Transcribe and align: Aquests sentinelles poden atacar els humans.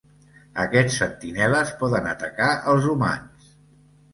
Aquests 0.61 0.95
sentinelles 1.01 1.73
poden 1.83 2.09
atacar 2.15 2.49
els 2.73 2.89
humans. 2.95 3.53